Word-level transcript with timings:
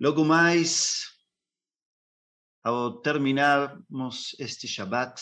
Logo 0.00 0.24
mais, 0.24 1.12
ao 2.62 3.00
terminarmos 3.00 4.36
este 4.38 4.68
Shabbat, 4.68 5.20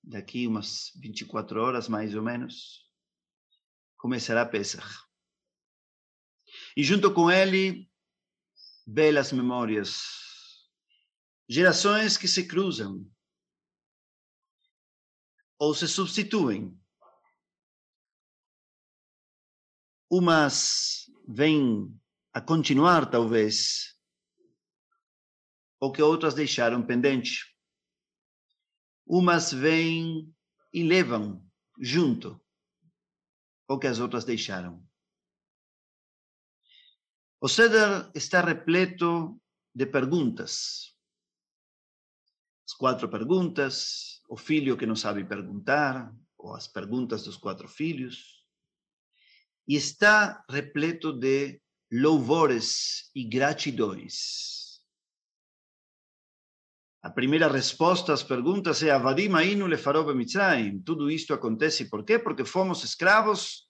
daqui 0.00 0.46
umas 0.46 0.92
24 0.94 1.60
horas 1.60 1.88
mais 1.88 2.14
ou 2.14 2.22
menos, 2.22 2.88
começará 3.96 4.46
Pesach. 4.46 4.86
E 6.76 6.84
junto 6.84 7.12
com 7.12 7.28
ele, 7.28 7.90
belas 8.86 9.32
memórias, 9.32 10.02
gerações 11.48 12.16
que 12.16 12.28
se 12.28 12.46
cruzam 12.46 13.04
ou 15.58 15.74
se 15.74 15.88
substituem. 15.88 16.80
Umas 20.08 21.10
vêm 21.26 21.92
a 22.32 22.40
continuar, 22.40 23.10
talvez, 23.10 23.92
o 25.82 25.90
que 25.90 26.00
outras 26.00 26.32
deixaram 26.32 26.86
pendente. 26.86 27.52
Umas 29.04 29.52
vêm 29.52 30.32
e 30.72 30.84
levam 30.84 31.44
junto 31.76 32.40
o 33.66 33.76
que 33.80 33.88
as 33.88 33.98
outras 33.98 34.24
deixaram. 34.24 34.80
O 37.40 37.48
Seder 37.48 38.08
está 38.14 38.40
repleto 38.40 39.42
de 39.74 39.84
perguntas. 39.84 40.96
As 42.64 42.74
quatro 42.74 43.08
perguntas, 43.08 44.22
o 44.28 44.36
filho 44.36 44.76
que 44.76 44.86
não 44.86 44.94
sabe 44.94 45.24
perguntar, 45.24 46.14
ou 46.38 46.54
as 46.54 46.68
perguntas 46.68 47.24
dos 47.24 47.36
quatro 47.36 47.66
filhos. 47.66 48.46
E 49.66 49.74
está 49.74 50.44
repleto 50.48 51.12
de 51.12 51.60
louvores 51.90 53.10
e 53.16 53.24
gratidões. 53.24 54.71
A 57.02 57.10
primeira 57.10 57.48
resposta 57.48 58.12
às 58.12 58.22
perguntas 58.22 58.80
é 58.82 58.90
Avadim 58.90 59.34
Ainu 59.34 59.66
Lefarob 59.66 60.14
Mitzrayim. 60.14 60.80
Tudo 60.82 61.10
isto 61.10 61.34
acontece 61.34 61.90
por 61.90 62.04
quê? 62.04 62.16
Porque 62.16 62.44
fomos 62.44 62.84
escravos 62.84 63.64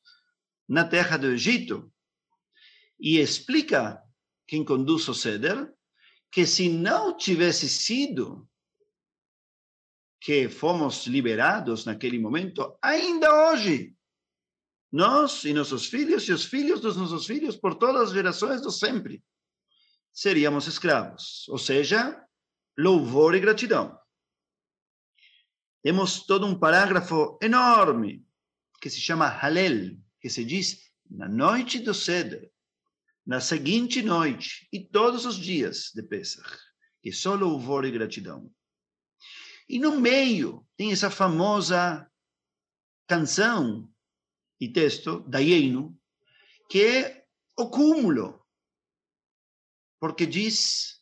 na 0.69 0.85
terra 0.85 1.17
do 1.17 1.29
Egito. 1.29 1.91
E 3.01 3.19
explica 3.19 4.03
quem 4.47 4.63
conduz 4.63 5.09
o 5.09 5.15
Seder 5.15 5.73
que 6.31 6.47
se 6.47 6.69
não 6.69 7.17
tivesse 7.17 7.69
sido 7.69 8.47
que 10.21 10.49
fomos 10.49 11.07
liberados 11.07 11.85
naquele 11.85 12.19
momento, 12.19 12.79
ainda 12.81 13.51
hoje 13.51 13.95
nós 14.91 15.45
e 15.45 15.55
nossos 15.55 15.87
filhos 15.87 16.29
e 16.29 16.33
os 16.33 16.45
filhos 16.45 16.81
dos 16.81 16.97
nossos 16.97 17.27
filhos 17.27 17.57
por 17.57 17.75
todas 17.75 18.09
as 18.09 18.13
gerações 18.13 18.61
do 18.61 18.71
sempre. 18.71 19.25
Seríamos 20.13 20.67
escravos, 20.67 21.49
ou 21.49 21.59
seja, 21.59 22.22
louvor 22.77 23.35
e 23.35 23.41
gratidão. 23.41 23.99
Temos 25.83 26.25
todo 26.25 26.47
um 26.47 26.59
parágrafo 26.59 27.39
enorme 27.43 28.25
que 28.81 28.89
se 28.89 29.01
chama 29.01 29.27
Halel, 29.27 29.97
que 30.21 30.31
se 30.31 30.45
diz 30.45 30.91
na 31.11 31.29
noite 31.29 31.79
do 31.79 31.93
Seder, 31.93 32.51
na 33.27 33.41
seguinte 33.41 34.03
noite 34.03 34.69
e 34.73 34.81
todos 34.81 35.27
os 35.27 35.37
dias 35.37 35.91
de 35.95 36.03
Pesach, 36.03 36.59
que 37.03 37.11
é 37.11 37.13
só 37.13 37.35
louvor 37.35 37.85
e 37.85 37.91
gratidão. 37.91 38.51
E 39.69 39.79
no 39.79 40.01
meio 40.01 40.67
tem 40.77 40.93
essa 40.93 41.11
famosa 41.11 42.09
canção 43.07 43.93
e 44.61 44.69
texto, 44.69 45.21
Daienu, 45.29 45.99
que 46.69 46.83
é 46.83 47.27
o 47.59 47.69
cúmulo, 47.69 48.45
porque 50.01 50.27
diz, 50.27 51.02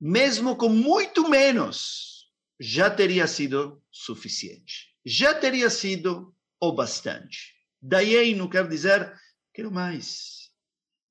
mesmo 0.00 0.56
com 0.56 0.68
muito 0.68 1.28
menos, 1.28 2.30
já 2.58 2.90
teria 2.90 3.26
sido 3.26 3.82
suficiente, 3.90 4.94
já 5.04 5.34
teria 5.34 5.70
sido 5.70 6.34
o 6.60 6.72
bastante. 6.72 7.54
Daienu 7.80 8.48
quer 8.48 8.68
dizer, 8.68 9.14
quero 9.52 9.70
mais, 9.70 10.50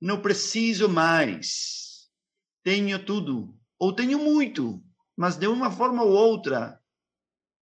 não 0.01 0.22
preciso 0.22 0.90
mais, 0.90 2.09
tenho 2.63 3.03
tudo, 3.03 3.57
ou 3.79 3.94
tenho 3.94 4.19
muito, 4.19 4.84
mas 5.16 5.38
de 5.38 5.47
uma 5.47 5.72
forma 5.72 6.03
ou 6.03 6.12
outra, 6.12 6.81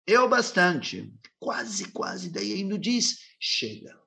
é 0.07 0.19
o 0.19 0.29
bastante. 0.29 1.13
Quase, 1.39 1.91
quase, 1.91 2.29
daí 2.29 2.53
ainda 2.53 2.77
diz, 2.77 3.19
chega. 3.39 3.99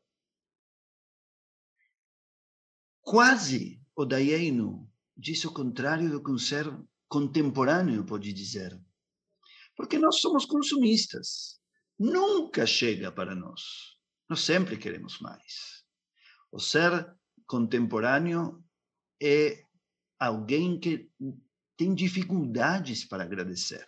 Quase 3.00 3.80
o 3.94 4.04
Daieno 4.04 4.90
diz 5.16 5.44
o 5.44 5.52
contrário 5.52 6.10
do 6.10 6.22
que 6.22 6.30
um 6.30 6.38
ser 6.38 6.66
contemporâneo 7.08 8.04
pode 8.04 8.32
dizer. 8.32 8.78
Porque 9.76 9.98
nós 9.98 10.20
somos 10.20 10.44
consumistas. 10.44 11.60
Nunca 11.98 12.66
chega 12.66 13.10
para 13.10 13.34
nós. 13.34 13.62
Nós 14.28 14.40
sempre 14.40 14.76
queremos 14.76 15.18
mais. 15.20 15.84
O 16.52 16.58
ser 16.58 17.16
contemporâneo 17.46 18.62
é 19.22 19.62
alguém 20.18 20.78
que 20.78 21.10
tem 21.76 21.94
dificuldades 21.94 23.04
para 23.04 23.22
agradecer, 23.22 23.86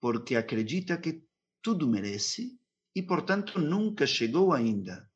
porque 0.00 0.34
acredita 0.34 0.96
que 0.98 1.22
tudo 1.62 1.86
merece 1.86 2.58
e, 2.94 3.02
portanto, 3.02 3.58
nunca 3.58 4.06
chegou 4.06 4.52
ainda 4.52 5.08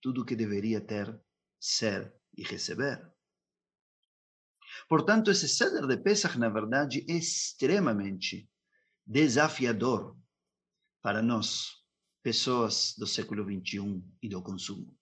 tudo 0.00 0.24
que 0.24 0.34
deveria 0.34 0.80
ter, 0.80 1.20
ser 1.60 2.12
e 2.36 2.42
receber. 2.42 3.11
Portanto, 4.92 5.30
esse 5.30 5.48
ceder 5.48 5.86
de 5.86 5.96
Pesach, 5.96 6.38
na 6.38 6.50
verdade, 6.50 7.02
é 7.08 7.14
extremamente 7.14 8.46
desafiador 9.06 10.14
para 11.00 11.22
nós, 11.22 11.82
pessoas 12.22 12.94
do 12.98 13.06
século 13.06 13.42
XXI 13.42 14.04
e 14.20 14.28
do 14.28 14.42
consumo. 14.42 14.94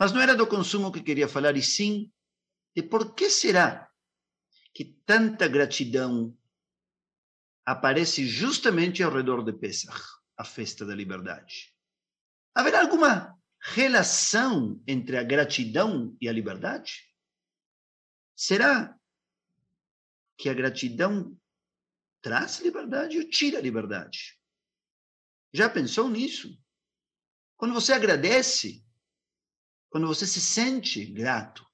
Mas 0.00 0.10
não 0.10 0.20
era 0.20 0.34
do 0.34 0.48
consumo 0.48 0.90
que 0.90 1.00
queria 1.00 1.28
falar, 1.28 1.56
e 1.56 1.62
sim 1.62 2.12
de 2.74 2.82
por 2.82 3.14
que 3.14 3.30
será 3.30 3.88
que 4.74 4.84
tanta 5.06 5.46
gratidão 5.46 6.36
aparece 7.64 8.26
justamente 8.26 9.00
ao 9.00 9.14
redor 9.14 9.44
de 9.44 9.52
Pesach, 9.52 10.02
a 10.36 10.42
festa 10.42 10.84
da 10.84 10.92
liberdade. 10.92 11.72
Haverá 12.52 12.80
alguma 12.80 13.40
relação 13.60 14.82
entre 14.88 15.18
a 15.18 15.22
gratidão 15.22 16.16
e 16.20 16.28
a 16.28 16.32
liberdade? 16.32 17.13
Será 18.34 18.98
que 20.36 20.48
a 20.48 20.54
gratidão 20.54 21.38
traz 22.20 22.60
liberdade 22.60 23.18
ou 23.18 23.28
tira 23.28 23.60
liberdade? 23.60 24.38
Já 25.52 25.70
pensou 25.70 26.08
nisso? 26.08 26.58
Quando 27.56 27.74
você 27.74 27.92
agradece, 27.92 28.84
quando 29.88 30.06
você 30.06 30.26
se 30.26 30.40
sente 30.40 31.04
grato, 31.04 31.64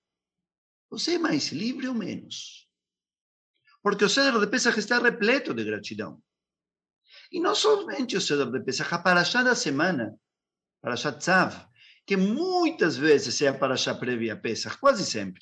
você 0.91 1.15
é 1.15 1.19
mais 1.19 1.49
livre 1.49 1.89
ou 1.89 1.95
menos? 1.95 2.71
porque 3.83 4.05
o 4.05 4.09
cedro 4.09 4.41
de 4.41 4.47
Pesach 4.47 4.79
está 4.79 4.99
repleto 4.99 5.55
de 5.55 5.65
gratidão. 5.65 6.23
E 7.33 7.41
não 7.41 7.55
somente 7.55 8.17
o 8.17 8.21
cedro 8.21 8.51
de 8.51 8.61
Pesach, 8.61 8.95
a 8.95 8.99
paraxá 8.99 9.43
da 9.43 9.55
semana, 9.55 10.15
paraxá 10.81 11.13
Tzav, 11.13 11.67
que 12.07 12.17
muitas 12.17 12.97
vezes 12.97 13.41
é 13.41 13.49
a 13.49 13.59
paraxá 13.59 13.95
prévia 13.95 14.35
a 14.35 14.37
Pesach, 14.37 14.77
quase 14.79 15.05
sempre, 15.05 15.41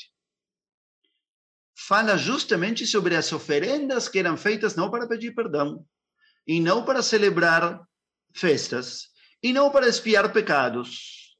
fala 1.79 2.17
justamente 2.17 2.85
sobre 2.85 3.15
as 3.15 3.33
oferendas 3.33 4.09
que 4.09 4.19
eram 4.19 4.37
feitas 4.37 4.75
não 4.75 4.91
para 4.91 5.07
pedir 5.07 5.33
perdão, 5.33 5.87
e 6.45 6.61
não 6.61 6.85
para 6.85 7.03
celebrar 7.03 7.87
festas, 8.35 9.11
e 9.41 9.53
não 9.53 9.71
para 9.71 9.87
espiar 9.87 10.33
pecados. 10.33 11.39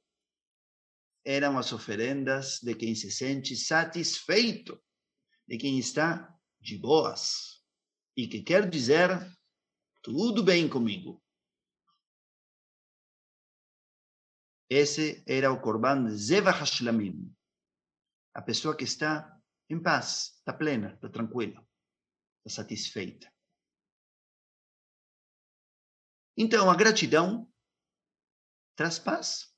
Eram 1.25 1.59
as 1.59 1.73
oferendas 1.73 2.61
de 2.63 2.75
quem 2.77 2.95
se 2.95 3.11
sente 3.11 3.57
satisfeito, 3.57 4.81
de 5.47 5.59
quem 5.59 5.77
está 5.77 6.33
de 6.61 6.79
boas, 6.79 7.61
e 8.17 8.29
que 8.29 8.41
quer 8.41 8.71
dizer 8.71 9.11
tudo 10.03 10.45
bem 10.45 10.69
comigo. 10.69 11.21
Esse 14.71 15.25
era 15.27 15.51
o 15.51 15.61
Korban 15.61 16.11
Zeva 16.11 16.51
Hashlamim, 16.51 17.35
a 18.33 18.41
pessoa 18.41 18.77
que 18.77 18.85
está 18.85 19.38
em 19.69 19.81
paz, 19.83 20.37
está 20.39 20.53
plena, 20.53 20.95
está 20.95 21.09
tranquila, 21.09 21.67
está 22.39 22.63
satisfeita. 22.63 23.33
Então, 26.37 26.71
a 26.71 26.77
gratidão 26.77 27.53
traz 28.77 28.99
paz. 28.99 29.53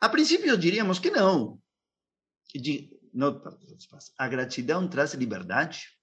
A 0.00 0.08
princípio, 0.08 0.56
diríamos 0.56 0.98
que 0.98 1.10
não. 1.10 1.62
Não, 3.14 3.42
a 4.18 4.28
gratidão 4.28 4.88
traz 4.88 5.14
liberdade? 5.14 5.98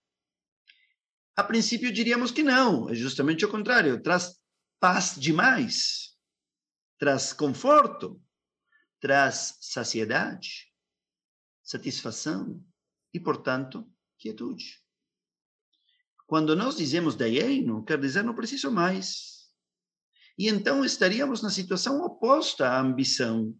A 1.35 1.43
princípio 1.43 1.91
diríamos 1.91 2.31
que 2.31 2.43
não, 2.43 2.89
é 2.89 2.95
justamente 2.95 3.43
o 3.43 3.51
contrário, 3.51 4.01
traz 4.01 4.41
paz 4.79 5.15
demais, 5.19 6.17
traz 6.97 7.33
conforto, 7.33 8.21
traz 9.01 9.57
saciedade. 9.59 10.73
Satisfação 11.65 12.63
e, 13.11 13.19
portanto, 13.19 13.91
quietude. 14.19 14.81
Quando 16.27 16.55
nós 16.55 16.77
dizemos 16.77 17.15
Dayenu, 17.15 17.83
quer 17.83 17.99
dizer 17.99 18.23
não 18.23 18.35
preciso 18.35 18.71
mais. 18.71 19.49
E 20.37 20.47
então 20.47 20.85
estaríamos 20.85 21.41
na 21.41 21.49
situação 21.49 22.01
oposta 22.01 22.69
à 22.69 22.79
ambição, 22.79 23.57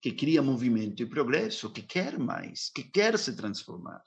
que 0.00 0.12
cria 0.12 0.42
movimento 0.42 1.02
e 1.02 1.06
progresso, 1.06 1.72
que 1.72 1.82
quer 1.82 2.18
mais, 2.18 2.70
que 2.70 2.84
quer 2.84 3.18
se 3.18 3.34
transformar, 3.34 4.04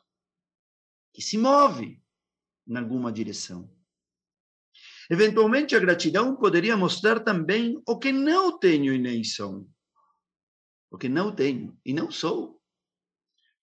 que 1.13 1.21
se 1.21 1.38
move 1.38 2.01
em 2.68 2.77
alguma 2.77 3.12
direção. 3.12 3.74
Eventualmente, 5.09 5.75
a 5.75 5.79
gratidão 5.79 6.35
poderia 6.35 6.77
mostrar 6.77 7.21
também 7.21 7.81
o 7.88 7.97
que 7.97 8.12
não 8.12 8.59
tenho 8.59 8.94
e 8.94 9.00
nem 9.00 9.24
sou. 9.24 9.68
O 10.91 10.97
que 10.97 11.09
não 11.09 11.33
tenho 11.33 11.77
e 11.83 11.94
não 11.94 12.12
sou. 12.12 12.56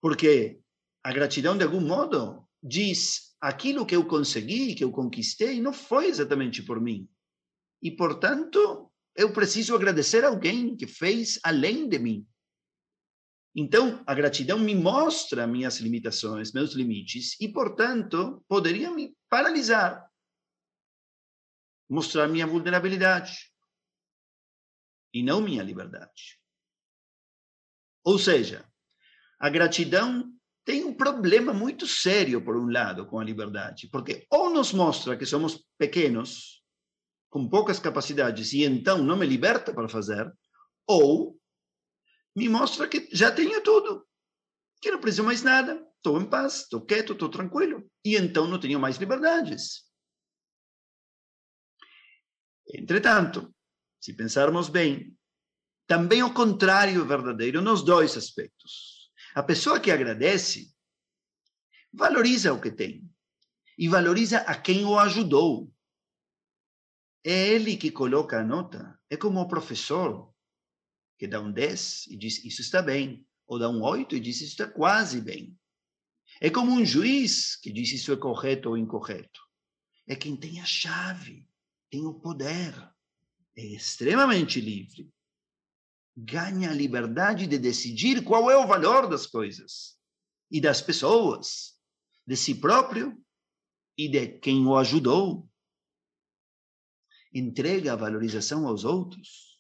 Porque 0.05 0.61
a 1.03 1.11
gratidão, 1.15 1.57
de 1.57 1.65
algum 1.65 1.81
modo, 1.81 2.47
diz 2.63 3.35
aquilo 3.41 3.87
que 3.87 3.97
eu 3.97 4.07
consegui, 4.07 4.75
que 4.75 4.85
eu 4.85 4.93
conquistei, 4.93 5.63
não 5.63 5.73
foi 5.73 6.09
exatamente 6.09 6.63
por 6.63 6.79
mim. 6.79 7.09
E, 7.81 7.91
portanto, 7.91 8.93
eu 9.17 9.33
preciso 9.33 9.75
agradecer 9.75 10.23
a 10.23 10.29
alguém 10.29 10.77
que 10.77 10.87
fez 10.87 11.41
além 11.43 11.89
de 11.89 11.99
mim. 11.99 12.29
Então, 13.57 14.05
a 14.07 14.13
gratidão 14.13 14.59
me 14.59 14.75
mostra 14.75 15.47
minhas 15.47 15.79
limitações, 15.79 16.53
meus 16.53 16.75
limites, 16.75 17.41
e, 17.41 17.49
portanto, 17.49 18.45
poderia 18.47 18.91
me 18.91 19.17
paralisar, 19.31 20.07
mostrar 21.89 22.29
minha 22.29 22.47
vulnerabilidade 22.47 23.51
e 25.15 25.23
não 25.23 25.41
minha 25.41 25.63
liberdade. 25.63 26.39
Ou 28.05 28.19
seja, 28.19 28.71
a 29.45 29.51
gratidão 29.51 30.33
tem 30.65 30.85
um 30.87 30.95
problema 30.95 31.53
muito 31.53 31.87
sério, 31.87 32.43
por 32.43 32.57
um 32.57 32.71
lado, 32.71 33.05
com 33.05 33.19
a 33.21 33.25
liberdade, 33.25 33.91
porque 33.93 34.27
ou 34.31 34.49
nos 34.49 34.73
mostra 34.73 35.19
que 35.19 35.27
somos 35.27 35.63
pequenos, 35.77 36.65
com 37.29 37.47
poucas 37.47 37.79
capacidades, 37.79 38.55
e 38.55 38.65
então 38.65 39.03
não 39.03 39.19
me 39.19 39.27
liberta 39.27 39.75
para 39.75 39.87
fazer, 39.87 40.33
ou 40.89 41.39
me 42.35 42.49
mostra 42.49 42.89
que 42.89 43.07
já 43.13 43.31
tenho 43.31 43.63
tudo, 43.63 44.09
que 44.81 44.91
não 44.91 44.99
preciso 44.99 45.25
mais 45.25 45.43
nada, 45.43 45.87
estou 45.99 46.19
em 46.19 46.25
paz, 46.25 46.63
estou 46.63 46.81
quieto, 46.81 47.13
estou 47.13 47.29
tranquilo, 47.29 47.87
e 48.03 48.17
então 48.17 48.47
não 48.47 48.59
tenho 48.59 48.81
mais 48.81 48.97
liberdades. 48.97 49.85
Entretanto, 52.67 53.55
se 54.01 54.15
pensarmos 54.15 54.71
bem, 54.71 55.15
também 55.87 56.23
o 56.23 56.33
contrário 56.33 57.03
é 57.03 57.07
verdadeiro 57.07 57.61
nos 57.61 57.85
dois 57.85 58.17
aspectos. 58.17 58.94
A 59.35 59.43
pessoa 59.43 59.81
que 59.81 59.91
agradece 59.91 60.73
valoriza 61.93 62.53
o 62.53 62.61
que 62.61 62.71
tem 62.71 63.11
e 63.77 63.89
valoriza 63.89 64.39
a 64.39 64.55
quem 64.57 64.85
o 64.85 64.97
ajudou. 64.97 65.73
É 67.25 67.49
ele 67.49 67.77
que 67.77 67.91
coloca 67.91 68.41
a 68.41 68.45
nota. 68.45 68.97
É 69.11 69.17
como 69.17 69.41
o 69.41 69.49
professor 69.49 70.33
que 71.19 71.27
dá 71.27 71.41
um 71.41 71.51
10 71.51 72.07
e 72.09 72.17
diz 72.17 72.45
isso 72.45 72.61
está 72.61 72.81
bem, 72.81 73.27
ou 73.45 73.59
dá 73.59 73.69
um 73.69 73.83
8 73.83 74.15
e 74.15 74.21
diz 74.21 74.37
isso 74.37 74.53
está 74.53 74.69
quase 74.69 75.21
bem. 75.21 75.59
É 76.41 76.49
como 76.49 76.71
um 76.71 76.85
juiz 76.85 77.57
que 77.57 77.73
diz 77.73 77.91
isso 77.93 78.13
é 78.13 78.17
correto 78.17 78.69
ou 78.69 78.79
incorreto. 78.79 79.41
É 80.07 80.15
quem 80.15 80.37
tem 80.37 80.61
a 80.61 80.65
chave, 80.65 81.49
tem 81.91 82.07
o 82.07 82.15
poder, 82.15 82.73
é 83.57 83.65
extremamente 83.65 84.61
livre 84.61 85.13
ganha 86.17 86.71
a 86.71 86.75
liberdade 86.75 87.47
de 87.47 87.59
decidir 87.59 88.23
qual 88.23 88.51
é 88.51 88.57
o 88.57 88.67
valor 88.67 89.09
das 89.09 89.27
coisas 89.27 89.97
e 90.51 90.61
das 90.61 90.81
pessoas, 90.81 91.75
de 92.27 92.37
si 92.37 92.55
próprio 92.55 93.19
e 93.97 94.09
de 94.09 94.39
quem 94.39 94.65
o 94.67 94.77
ajudou. 94.77 95.49
Entrega 97.33 97.93
a 97.93 97.97
valorização 97.97 98.67
aos 98.67 98.85
outros. 98.85 99.55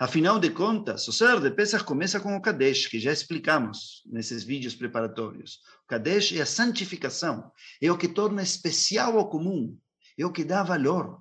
Afinal 0.00 0.38
de 0.38 0.50
contas, 0.50 1.08
o 1.08 1.12
ser 1.12 1.40
de 1.40 1.50
Pesach 1.50 1.84
começa 1.84 2.20
com 2.20 2.36
o 2.36 2.40
Kadesh, 2.40 2.86
que 2.86 3.00
já 3.00 3.12
explicamos 3.12 4.02
nesses 4.06 4.44
vídeos 4.44 4.74
preparatórios. 4.74 5.60
O 5.84 5.88
Kadesh 5.88 6.32
é 6.32 6.40
a 6.40 6.46
santificação, 6.46 7.50
é 7.82 7.90
o 7.90 7.98
que 7.98 8.06
torna 8.06 8.40
especial 8.40 9.18
o 9.18 9.28
comum, 9.28 9.76
é 10.16 10.24
o 10.24 10.30
que 10.32 10.44
dá 10.44 10.62
valor. 10.62 11.20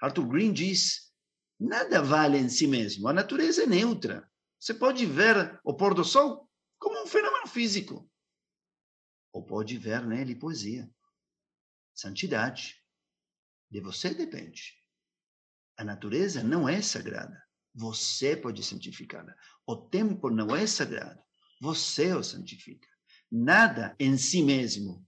Arthur 0.00 0.28
Green 0.28 0.52
diz 0.52 1.12
Nada 1.58 2.02
vale 2.02 2.38
em 2.38 2.48
si 2.48 2.66
mesmo. 2.66 3.08
A 3.08 3.12
natureza 3.12 3.62
é 3.62 3.66
neutra. 3.66 4.28
Você 4.58 4.74
pode 4.74 5.06
ver 5.06 5.60
o 5.64 5.74
pôr 5.74 5.94
do 5.94 6.04
sol 6.04 6.50
como 6.78 7.02
um 7.02 7.06
fenômeno 7.06 7.46
físico. 7.46 8.10
Ou 9.32 9.44
pode 9.44 9.78
ver 9.78 10.06
nele 10.06 10.34
poesia. 10.34 10.90
Santidade. 11.94 12.82
De 13.70 13.80
você 13.80 14.14
depende. 14.14 14.74
A 15.76 15.84
natureza 15.84 16.42
não 16.42 16.68
é 16.68 16.80
sagrada. 16.80 17.42
Você 17.74 18.36
pode 18.36 18.62
santificá-la. 18.62 19.34
O 19.66 19.76
tempo 19.76 20.30
não 20.30 20.54
é 20.54 20.66
sagrado. 20.66 21.20
Você 21.60 22.12
o 22.12 22.22
santifica. 22.22 22.88
Nada 23.30 23.96
em 23.98 24.16
si 24.16 24.42
mesmo. 24.42 25.06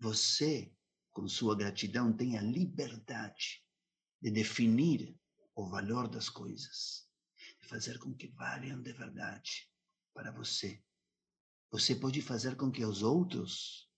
Você, 0.00 0.72
com 1.10 1.26
sua 1.26 1.56
gratidão, 1.56 2.14
tem 2.14 2.38
a 2.38 2.42
liberdade 2.42 3.64
de 4.20 4.30
definir 4.30 5.16
o 5.54 5.68
valor 5.68 6.08
das 6.08 6.28
coisas, 6.28 7.08
de 7.60 7.68
fazer 7.68 7.98
com 7.98 8.14
que 8.14 8.28
valham 8.28 8.80
de 8.82 8.92
verdade 8.92 9.70
para 10.14 10.30
você. 10.32 10.82
Você 11.70 11.94
pode 11.94 12.22
fazer 12.22 12.56
com 12.56 12.70
que 12.70 12.84
os 12.84 13.02
outros 13.02 13.88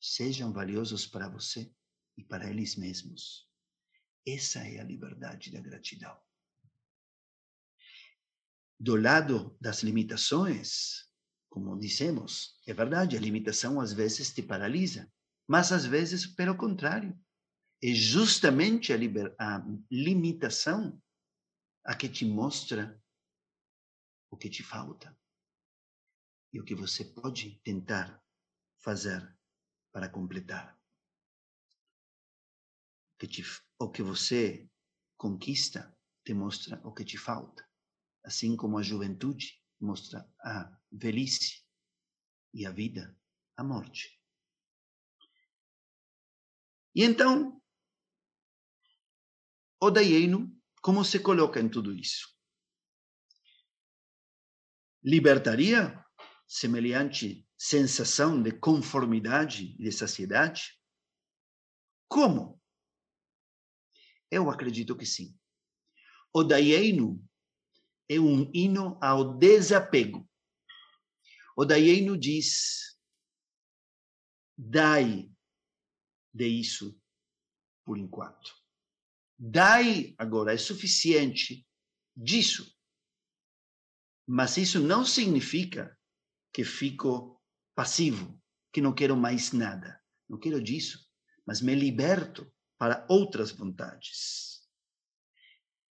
sejam 0.00 0.52
valiosos 0.52 1.06
para 1.06 1.28
você 1.28 1.72
e 2.16 2.24
para 2.24 2.48
eles 2.50 2.76
mesmos. 2.76 3.48
Essa 4.26 4.60
é 4.60 4.80
a 4.80 4.84
liberdade 4.84 5.50
da 5.50 5.60
gratidão. 5.60 6.18
Do 8.78 8.96
lado 8.96 9.56
das 9.60 9.82
limitações, 9.82 11.06
como 11.50 11.78
dissemos, 11.78 12.58
é 12.66 12.72
verdade, 12.72 13.16
a 13.16 13.20
limitação 13.20 13.80
às 13.80 13.92
vezes 13.92 14.32
te 14.32 14.42
paralisa, 14.42 15.12
mas 15.46 15.72
às 15.72 15.84
vezes, 15.84 16.26
pelo 16.26 16.56
contrário, 16.56 17.18
é 17.82 17.94
justamente 17.94 18.92
a, 18.92 18.96
liber, 18.96 19.34
a 19.38 19.64
limitação 19.90 21.00
a 21.84 21.94
que 21.96 22.08
te 22.08 22.26
mostra 22.26 23.02
o 24.30 24.36
que 24.36 24.50
te 24.50 24.62
falta 24.62 25.18
e 26.52 26.60
o 26.60 26.64
que 26.64 26.74
você 26.74 27.04
pode 27.04 27.58
tentar 27.64 28.22
fazer 28.78 29.36
para 29.92 30.08
completar. 30.08 30.78
Que 33.18 33.26
te, 33.26 33.42
o 33.78 33.90
que 33.90 34.02
você 34.02 34.68
conquista 35.16 35.96
te 36.24 36.34
mostra 36.34 36.80
o 36.84 36.92
que 36.92 37.04
te 37.04 37.16
falta, 37.16 37.68
assim 38.24 38.56
como 38.56 38.78
a 38.78 38.82
juventude 38.82 39.62
mostra 39.80 40.30
a 40.40 40.78
velhice 40.92 41.64
e 42.52 42.66
a 42.66 42.70
vida, 42.70 43.16
a 43.56 43.64
morte. 43.64 44.20
E 46.94 47.04
então, 47.04 47.59
o 49.80 49.90
Dayenu, 49.90 50.54
como 50.82 51.04
se 51.04 51.18
coloca 51.20 51.58
em 51.58 51.68
tudo 51.68 51.92
isso? 51.92 52.28
Libertaria 55.02 56.04
semelhante 56.46 57.48
sensação 57.56 58.42
de 58.42 58.52
conformidade 58.52 59.76
e 59.78 59.84
de 59.84 59.92
saciedade? 59.92 60.78
Como? 62.08 62.60
Eu 64.30 64.50
acredito 64.50 64.96
que 64.96 65.06
sim. 65.06 65.38
O 66.32 66.44
Dayenu 66.44 67.24
é 68.08 68.18
um 68.20 68.50
hino 68.52 68.98
ao 69.00 69.38
desapego. 69.38 70.28
O 71.56 71.64
Dayenu 71.64 72.18
diz: 72.18 72.98
dai 74.56 75.30
de 76.32 76.46
isso 76.46 77.00
por 77.84 77.96
enquanto. 77.96 78.59
Dai 79.42 80.14
agora 80.18 80.52
é 80.52 80.58
suficiente 80.58 81.66
disso. 82.14 82.70
Mas 84.26 84.58
isso 84.58 84.78
não 84.78 85.02
significa 85.02 85.98
que 86.52 86.62
fico 86.62 87.42
passivo, 87.74 88.38
que 88.70 88.82
não 88.82 88.92
quero 88.92 89.16
mais 89.16 89.52
nada. 89.52 89.98
Não 90.28 90.38
quero 90.38 90.62
disso, 90.62 91.08
mas 91.46 91.62
me 91.62 91.74
liberto 91.74 92.52
para 92.76 93.06
outras 93.08 93.50
vontades. 93.50 94.60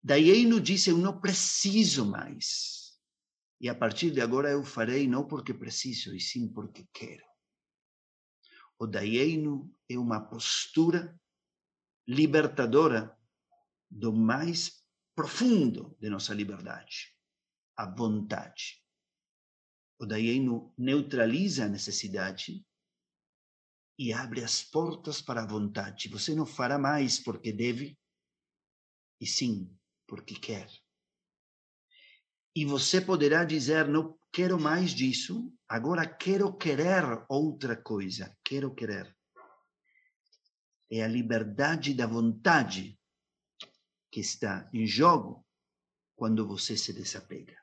Daí 0.03 0.29
ele 0.29 0.59
disse: 0.59 0.89
Eu 0.89 0.97
não 0.97 1.17
preciso 1.21 2.05
mais. 2.05 2.99
E 3.61 3.69
a 3.69 3.73
partir 3.73 4.11
de 4.11 4.19
agora 4.19 4.51
eu 4.51 4.63
farei 4.65 5.07
não 5.07 5.25
porque 5.25 5.53
preciso, 5.53 6.13
e 6.13 6.19
sim 6.19 6.51
porque 6.51 6.85
quero. 6.91 7.25
O 8.77 8.85
Daieino 8.85 9.73
é 9.89 9.97
uma 9.97 10.19
postura 10.19 11.17
libertadora 12.05 13.16
do 13.89 14.13
mais 14.13 14.83
profundo 15.15 15.97
de 15.99 16.09
nossa 16.09 16.33
liberdade, 16.33 17.15
a 17.75 17.89
vontade. 17.89 18.83
O 19.99 20.05
Dayenu 20.05 20.73
neutraliza 20.77 21.65
a 21.65 21.69
necessidade 21.69 22.63
e 23.97 24.13
abre 24.13 24.43
as 24.43 24.63
portas 24.63 25.21
para 25.21 25.41
a 25.41 25.47
vontade. 25.47 26.07
Você 26.09 26.35
não 26.35 26.45
fará 26.45 26.77
mais 26.77 27.19
porque 27.19 27.51
deve, 27.51 27.97
e 29.19 29.25
sim 29.25 29.75
porque 30.05 30.35
quer. 30.35 30.69
E 32.55 32.65
você 32.65 33.01
poderá 33.01 33.43
dizer: 33.43 33.87
não 33.87 34.19
quero 34.31 34.59
mais 34.59 34.91
disso, 34.91 35.51
agora 35.67 36.07
quero 36.07 36.55
querer 36.55 37.03
outra 37.27 37.75
coisa, 37.75 38.35
quero 38.43 38.73
querer. 38.73 39.15
É 40.91 41.03
a 41.03 41.07
liberdade 41.07 41.93
da 41.93 42.05
vontade 42.07 42.96
que 44.17 44.21
está 44.21 44.67
em 44.73 44.87
jogo 44.87 45.45
quando 46.15 46.47
você 46.47 46.75
se 46.75 46.91
desapega. 46.91 47.55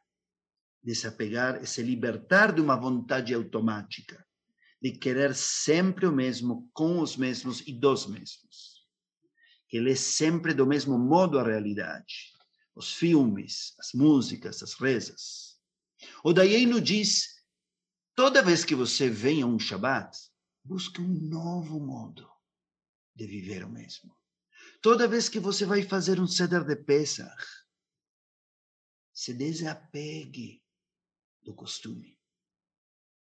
Desapegar 0.80 1.56
é 1.56 1.66
se 1.66 1.82
libertar 1.82 2.54
de 2.54 2.60
uma 2.60 2.76
vontade 2.76 3.34
automática, 3.34 4.24
de 4.80 4.92
querer 4.92 5.34
sempre 5.34 6.06
o 6.06 6.12
mesmo, 6.12 6.70
com 6.72 7.00
os 7.00 7.16
mesmos 7.16 7.66
e 7.66 7.72
dos 7.72 8.06
mesmos. 8.06 8.86
Que 9.68 9.80
lê 9.80 9.96
sempre 9.96 10.54
do 10.54 10.64
mesmo 10.64 10.96
modo 10.96 11.40
a 11.40 11.42
realidade, 11.42 12.32
os 12.72 12.92
filmes, 12.92 13.74
as 13.80 13.92
músicas, 13.92 14.62
as 14.62 14.74
rezas. 14.74 15.58
O 16.22 16.32
Dayenu 16.32 16.80
diz, 16.80 17.34
toda 18.14 18.44
vez 18.44 18.64
que 18.64 18.76
você 18.76 19.10
vem 19.10 19.42
a 19.42 19.46
um 19.46 19.58
Shabat, 19.58 20.16
busque 20.62 21.00
um 21.00 21.18
novo 21.28 21.80
modo 21.80 22.30
de 23.12 23.26
viver 23.26 23.64
o 23.64 23.68
mesmo. 23.68 24.16
Toda 24.84 25.08
vez 25.08 25.30
que 25.30 25.40
você 25.40 25.64
vai 25.64 25.82
fazer 25.82 26.20
um 26.20 26.26
Seder 26.26 26.62
de 26.62 26.76
Pesach, 26.76 27.42
se 29.14 29.32
desapegue 29.32 30.62
do 31.42 31.54
costume. 31.54 32.20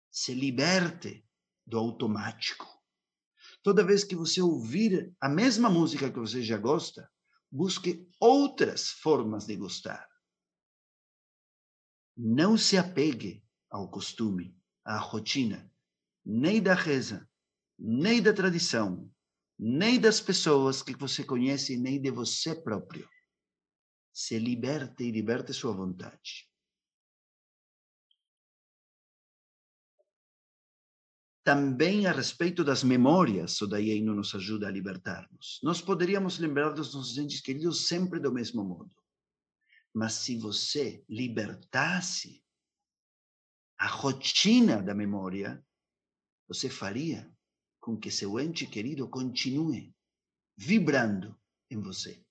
Se 0.10 0.34
liberte 0.34 1.27
do 1.67 1.77
automático. 1.77 2.65
Toda 3.62 3.84
vez 3.84 4.05
que 4.05 4.15
você 4.15 4.41
ouvir 4.41 5.13
a 5.20 5.27
mesma 5.27 5.70
música 5.70 6.10
que 6.10 6.20
você 6.20 6.41
já 6.41 6.55
gosta, 6.55 7.12
busque 7.51 8.10
outras 8.17 8.89
formas 8.89 9.46
de 9.46 9.58
gostar. 9.58 10.08
Não 12.15 12.58
se 12.58 12.77
apegue 12.77 13.46
ao 13.70 13.91
costume, 13.91 14.58
à 14.86 14.98
rotina, 14.98 15.70
nem 16.24 16.63
da 16.63 16.75
reza, 16.75 17.29
nem 17.77 18.22
da 18.24 18.31
tradição, 18.31 19.12
nem 19.63 20.00
das 20.00 20.20
pessoas 20.20 20.82
que 20.82 20.96
você 20.96 21.24
conhece, 21.24 21.77
nem 21.77 22.01
de 22.01 22.10
você 22.10 22.56
próprio. 22.56 23.08
Se 24.12 24.39
liberte 24.39 25.03
e 25.03 25.12
liberte 25.12 25.53
sua 25.53 25.72
vontade. 25.72 26.50
Também 31.44 32.08
a 32.08 32.12
respeito 32.12 32.63
das 32.63 32.84
memórias, 32.84 33.62
o 33.62 33.68
Dayenu 33.68 34.15
nos 34.15 34.34
ajuda 34.34 34.68
a 34.68 34.72
libertar-nos. 34.72 35.60
Nós 35.62 35.80
poderíamos 35.80 36.39
lembrar 36.39 36.72
dos 36.72 36.96
nossos 36.96 37.15
entes 37.20 37.39
queridos 37.39 37.88
sempre 37.88 38.20
do 38.20 38.32
mesmo 38.32 38.63
modo. 38.63 38.91
Mas 39.94 40.13
se 40.13 40.38
você 40.38 41.06
libertasse 41.08 42.44
a 43.77 43.88
rotina 43.88 44.82
da 44.82 44.96
memória, 44.96 45.63
você 46.48 46.68
faria 46.68 47.32
com 47.81 47.97
que 47.97 48.11
seu 48.11 48.39
ente 48.39 48.67
querido 48.67 49.09
continue 49.09 49.93
vibrando 50.55 51.38
em 51.69 51.81
você. 51.81 52.23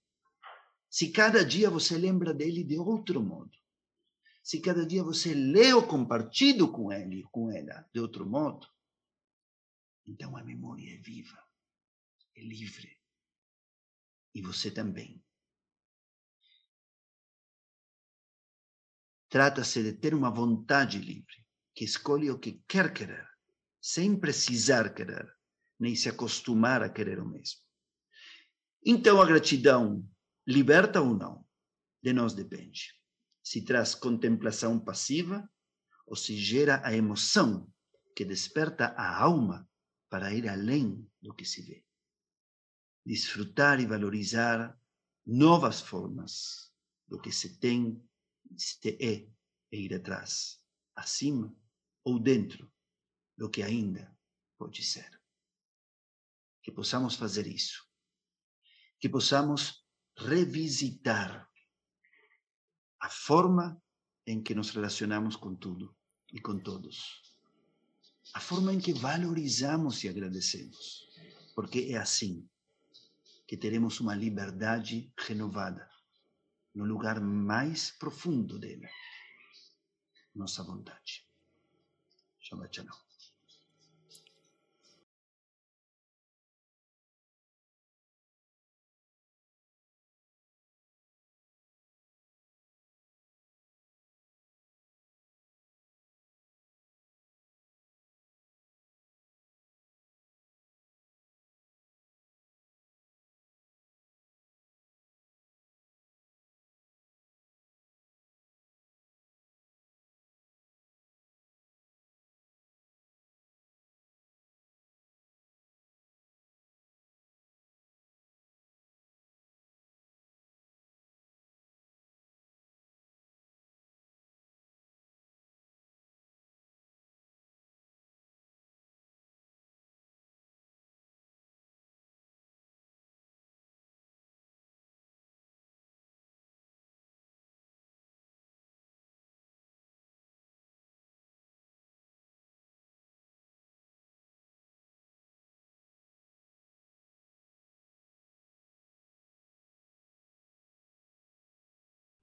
Se 0.88 1.11
cada 1.11 1.45
dia 1.45 1.69
você 1.69 1.99
lembra 1.99 2.33
dele 2.33 2.62
de 2.62 2.78
outro 2.78 3.21
modo, 3.21 3.59
se 4.42 4.61
cada 4.61 4.87
dia 4.87 5.02
você 5.02 5.35
lê 5.35 5.73
ou 5.73 5.87
compartilha 5.87 6.66
com 6.66 6.92
ele, 6.92 7.25
com 7.30 7.50
ela, 7.50 7.88
de 7.92 8.00
outro 8.00 8.25
modo, 8.25 8.66
então 10.07 10.37
a 10.37 10.42
memória 10.42 10.95
é 10.95 10.99
viva, 10.99 11.38
é 12.37 12.40
livre. 12.40 12.99
E 14.35 14.40
você 14.40 14.71
também. 14.71 15.23
Trata-se 19.28 19.83
de 19.83 19.92
ter 19.92 20.14
uma 20.14 20.30
vontade 20.30 20.99
livre, 20.99 21.47
que 21.75 21.85
escolhe 21.85 22.30
o 22.30 22.38
que 22.38 22.64
quer 22.66 22.92
querer, 22.92 23.28
sem 23.80 24.19
precisar 24.19 24.92
querer, 24.92 25.33
nem 25.81 25.97
se 25.97 26.09
acostumar 26.11 26.83
a 26.83 26.91
querer 26.91 27.19
o 27.19 27.27
mesmo. 27.27 27.61
Então 28.85 29.21
a 29.21 29.27
gratidão 29.27 30.07
liberta 30.47 31.01
ou 31.01 31.17
não? 31.17 31.47
De 32.03 32.13
nós 32.13 32.35
depende. 32.35 32.95
Se 33.43 33.65
traz 33.65 33.95
contemplação 33.95 34.79
passiva 34.79 35.51
ou 36.07 36.15
se 36.15 36.37
gera 36.37 36.87
a 36.87 36.95
emoção 36.95 37.73
que 38.15 38.25
desperta 38.25 38.89
a 38.89 39.23
alma 39.23 39.69
para 40.11 40.33
ir 40.35 40.49
além 40.49 41.09
do 41.23 41.35
que 41.35 41.45
se 41.45 41.63
vê. 41.63 41.85
Desfrutar 43.05 43.81
e 43.81 43.87
valorizar 43.87 44.79
novas 45.27 45.81
formas 45.81 46.71
do 47.09 47.21
que 47.21 47.33
se 47.33 47.59
tem, 47.59 48.03
se 48.57 48.79
é, 49.01 49.29
e 49.73 49.85
ir 49.85 49.95
atrás, 49.95 50.63
acima 50.95 51.55
ou 52.05 52.19
dentro 52.19 52.71
do 53.37 53.49
que 53.49 53.63
ainda 53.63 54.17
pode 54.59 54.83
ser. 54.85 55.20
Que 56.71 56.77
possamos 56.77 57.17
fazer 57.17 57.47
isso. 57.47 57.85
Que 59.00 59.09
possamos 59.09 59.85
revisitar 60.17 61.50
a 63.00 63.11
forma 63.11 63.83
em 64.27 64.43
que 64.43 64.55
nos 64.55 64.71
relacionamos 64.71 65.35
com 65.35 65.55
tudo 65.55 65.97
e 66.33 66.41
com 66.41 66.59
todos 66.59 67.31
a 68.35 68.41
forma 68.41 68.73
em 68.73 68.79
que 68.79 68.93
valorizamos 68.93 70.05
e 70.05 70.09
agradecemos, 70.09 71.09
porque 71.55 71.89
é 71.91 71.97
assim 71.97 72.49
que 73.47 73.57
teremos 73.57 73.99
uma 73.99 74.15
liberdade 74.15 75.12
renovada 75.19 75.91
no 76.73 76.85
lugar 76.85 77.21
mais 77.21 77.91
profundo 77.91 78.59
dela, 78.59 78.89
nossa 80.33 80.62
vontade. 80.62 81.27
Shabbat 82.41 82.77
Shalom. 82.77 83.20